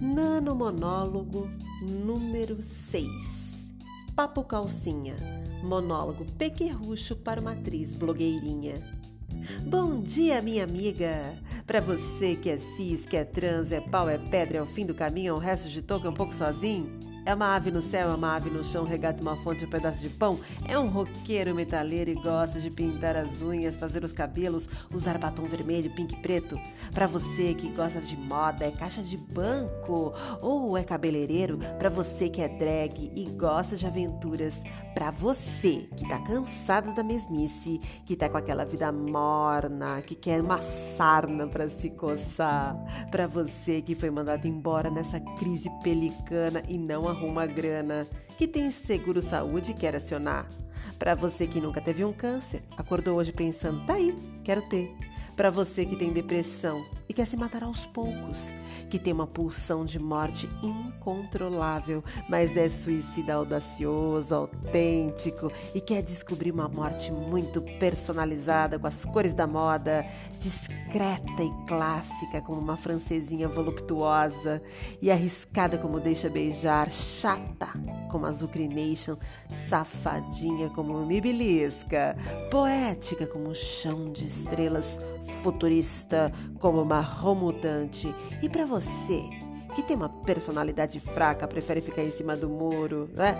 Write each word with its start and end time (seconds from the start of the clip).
Monomonólogo 0.00 1.50
número 1.82 2.62
6 2.62 3.10
Papo 4.14 4.44
Calcinha 4.44 5.16
Monólogo 5.60 6.24
pequerrucho 6.38 7.16
para 7.16 7.40
uma 7.40 7.50
atriz 7.50 7.94
blogueirinha. 7.94 8.74
Bom 9.66 10.00
dia, 10.00 10.40
minha 10.40 10.62
amiga! 10.62 11.36
Para 11.66 11.80
você 11.80 12.36
que 12.36 12.48
é 12.48 12.58
cis, 12.58 13.06
que 13.06 13.16
é 13.16 13.24
trans, 13.24 13.72
é 13.72 13.80
pau, 13.80 14.08
é 14.08 14.18
pedra, 14.18 14.58
é 14.58 14.62
o 14.62 14.66
fim 14.66 14.86
do 14.86 14.94
caminho, 14.94 15.30
é 15.30 15.32
o 15.32 15.38
resto 15.38 15.68
de 15.68 15.82
toco, 15.82 16.06
é 16.06 16.10
um 16.10 16.14
pouco 16.14 16.32
sozinho? 16.32 17.07
É 17.28 17.34
uma 17.34 17.54
ave 17.54 17.70
no 17.70 17.82
céu, 17.82 18.10
é 18.10 18.14
uma 18.14 18.36
ave 18.36 18.48
no 18.48 18.64
chão, 18.64 18.86
regata 18.86 19.20
uma 19.20 19.36
fonte, 19.36 19.62
um 19.62 19.68
pedaço 19.68 20.00
de 20.00 20.08
pão. 20.08 20.40
É 20.66 20.78
um 20.78 20.86
roqueiro 20.86 21.54
metaleiro 21.54 22.10
e 22.10 22.14
gosta 22.14 22.58
de 22.58 22.70
pintar 22.70 23.18
as 23.18 23.42
unhas, 23.42 23.76
fazer 23.76 24.02
os 24.02 24.12
cabelos, 24.12 24.66
usar 24.90 25.18
batom 25.18 25.44
vermelho, 25.44 25.94
pink 25.94 26.14
e 26.14 26.22
preto. 26.22 26.58
Para 26.90 27.06
você 27.06 27.52
que 27.52 27.68
gosta 27.68 28.00
de 28.00 28.16
moda, 28.16 28.64
é 28.64 28.70
caixa 28.70 29.02
de 29.02 29.18
banco 29.18 30.14
ou 30.40 30.74
é 30.74 30.82
cabeleireiro. 30.82 31.58
Para 31.78 31.90
você 31.90 32.30
que 32.30 32.40
é 32.40 32.48
drag 32.48 33.12
e 33.14 33.26
gosta 33.26 33.76
de 33.76 33.86
aventuras. 33.86 34.62
Para 34.98 35.12
você 35.12 35.88
que 35.96 36.08
tá 36.08 36.18
cansada 36.18 36.90
da 36.90 37.04
mesmice, 37.04 37.78
que 38.04 38.16
tá 38.16 38.28
com 38.28 38.36
aquela 38.36 38.64
vida 38.64 38.90
morna, 38.90 40.02
que 40.02 40.16
quer 40.16 40.40
uma 40.40 40.60
sarna 40.60 41.46
para 41.46 41.68
se 41.68 41.88
coçar. 41.88 42.76
Para 43.08 43.28
você 43.28 43.80
que 43.80 43.94
foi 43.94 44.10
mandado 44.10 44.48
embora 44.48 44.90
nessa 44.90 45.20
crise 45.20 45.70
pelicana 45.84 46.64
e 46.68 46.76
não 46.76 47.06
arruma 47.06 47.46
grana, 47.46 48.08
que 48.36 48.48
tem 48.48 48.72
seguro 48.72 49.22
saúde 49.22 49.70
e 49.70 49.74
quer 49.74 49.94
acionar. 49.94 50.50
Para 50.98 51.14
você 51.14 51.46
que 51.46 51.60
nunca 51.60 51.80
teve 51.80 52.04
um 52.04 52.12
câncer, 52.12 52.64
acordou 52.76 53.18
hoje 53.18 53.30
pensando, 53.30 53.86
tá 53.86 53.94
aí, 53.94 54.18
quero 54.42 54.62
ter. 54.62 54.92
Para 55.36 55.50
você 55.50 55.84
que 55.84 55.96
tem 55.96 56.12
depressão 56.12 56.84
e 57.08 57.14
quer 57.14 57.26
se 57.26 57.36
matar 57.36 57.62
aos 57.62 57.86
poucos, 57.86 58.54
que 58.90 58.98
tem 58.98 59.12
uma 59.12 59.26
pulsão 59.26 59.84
de 59.84 59.98
morte 59.98 60.48
incontrolável, 60.62 62.02
mas 62.28 62.56
é 62.56 62.68
suicida 62.68 63.34
audacioso, 63.34 64.34
autêntico 64.34 65.50
e 65.74 65.80
quer 65.80 66.02
descobrir 66.02 66.50
uma 66.50 66.68
morte 66.68 67.10
muito 67.12 67.62
personalizada 67.78 68.78
com 68.78 68.86
as 68.86 69.04
cores 69.04 69.32
da 69.32 69.46
moda, 69.46 70.04
discreta 70.38 71.42
e 71.42 71.66
clássica 71.66 72.40
como 72.40 72.60
uma 72.60 72.76
francesinha 72.76 73.48
voluptuosa 73.48 74.62
e 75.00 75.10
arriscada 75.10 75.78
como 75.78 76.00
deixa 76.00 76.28
beijar, 76.28 76.90
chata 76.90 77.68
como 78.08 78.26
a 78.26 78.32
Zucrination, 78.32 79.16
safadinha 79.48 80.70
como 80.70 81.06
me 81.06 81.20
belisca, 81.20 82.16
poética 82.50 83.26
como 83.26 83.50
um 83.50 83.54
chão 83.54 84.10
de 84.12 84.24
estrelas, 84.24 84.98
futurista 85.42 86.32
como 86.58 86.84
marrom 86.84 87.34
mutante. 87.34 88.14
E 88.42 88.48
para 88.48 88.66
você 88.66 89.22
que 89.74 89.82
tem 89.82 89.96
uma 89.96 90.08
personalidade 90.08 90.98
fraca, 90.98 91.46
prefere 91.46 91.80
ficar 91.80 92.02
em 92.02 92.10
cima 92.10 92.36
do 92.36 92.48
muro, 92.48 93.08
né? 93.14 93.36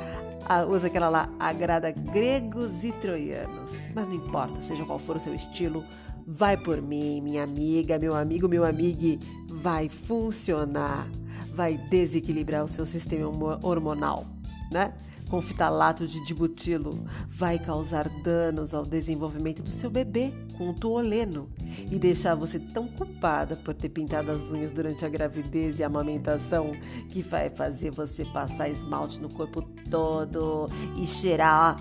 Ah, 0.48 0.64
usa 0.64 0.86
aquela 0.86 1.08
lá, 1.08 1.28
agrada 1.38 1.90
gregos 1.90 2.84
e 2.84 2.92
troianos. 2.92 3.72
Mas 3.92 4.06
não 4.06 4.14
importa, 4.14 4.62
seja 4.62 4.84
qual 4.84 5.00
for 5.00 5.16
o 5.16 5.18
seu 5.18 5.34
estilo, 5.34 5.84
vai 6.24 6.56
por 6.56 6.80
mim, 6.80 7.20
minha 7.20 7.42
amiga, 7.42 7.98
meu 7.98 8.14
amigo, 8.14 8.48
meu 8.48 8.64
amigo, 8.64 9.18
vai 9.48 9.88
funcionar, 9.88 11.10
vai 11.58 11.76
desequilibrar 11.76 12.64
o 12.64 12.68
seu 12.68 12.86
sistema 12.86 13.26
hormonal 13.62 14.24
né? 14.70 14.92
Com 15.28 15.42
fitalato 15.42 16.06
de 16.06 16.24
dibutilo, 16.24 17.04
vai 17.28 17.58
causar 17.58 18.08
danos 18.22 18.72
ao 18.72 18.86
desenvolvimento 18.86 19.62
do 19.62 19.70
seu 19.70 19.90
bebê 19.90 20.32
com 20.56 20.70
o 20.70 20.74
tuoleno 20.74 21.50
e 21.90 21.98
deixar 21.98 22.34
você 22.34 22.58
tão 22.58 22.88
culpada 22.88 23.54
por 23.54 23.74
ter 23.74 23.90
pintado 23.90 24.30
as 24.30 24.50
unhas 24.50 24.72
durante 24.72 25.04
a 25.04 25.08
gravidez 25.08 25.78
e 25.78 25.82
a 25.82 25.86
amamentação 25.86 26.72
que 27.10 27.20
vai 27.20 27.50
fazer 27.50 27.90
você 27.90 28.24
passar 28.24 28.70
esmalte 28.70 29.20
no 29.20 29.28
corpo 29.28 29.60
todo 29.90 30.66
e 30.96 31.06
cheirar, 31.06 31.76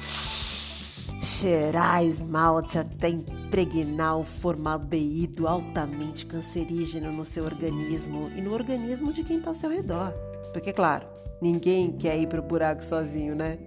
cheirar 1.28 2.04
esmalte 2.04 2.80
até 2.80 3.10
impregnar 3.10 4.18
o 4.18 4.24
formaldeído 4.24 5.48
altamente 5.48 6.26
cancerígeno 6.26 7.12
no 7.12 7.26
seu 7.26 7.44
organismo 7.44 8.32
e 8.36 8.42
no 8.42 8.54
organismo 8.54 9.12
de 9.12 9.24
quem 9.24 9.38
está 9.38 9.50
ao 9.50 9.56
seu 9.56 9.70
redor. 9.70 10.14
Porque, 10.54 10.72
claro, 10.72 11.06
Ninguém 11.40 11.92
quer 11.92 12.18
ir 12.18 12.28
pro 12.28 12.42
buraco 12.42 12.84
sozinho, 12.84 13.36
né? 13.36 13.60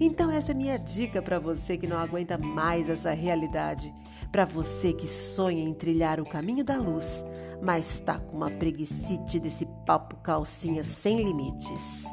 Então 0.00 0.30
essa 0.30 0.52
é 0.52 0.54
minha 0.54 0.78
dica 0.78 1.20
para 1.20 1.38
você 1.38 1.76
que 1.76 1.86
não 1.86 1.98
aguenta 1.98 2.38
mais 2.38 2.88
essa 2.88 3.12
realidade, 3.12 3.92
para 4.32 4.46
você 4.46 4.94
que 4.94 5.06
sonha 5.06 5.62
em 5.62 5.74
trilhar 5.74 6.20
o 6.20 6.28
caminho 6.28 6.64
da 6.64 6.78
luz, 6.78 7.26
mas 7.62 8.00
tá 8.00 8.18
com 8.18 8.34
uma 8.34 8.50
preguicite 8.50 9.38
desse 9.38 9.66
papo 9.84 10.16
calcinha 10.22 10.82
sem 10.84 11.22
limites. 11.22 12.04